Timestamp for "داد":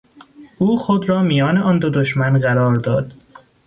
2.75-3.11